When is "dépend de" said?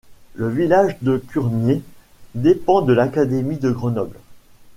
2.33-2.91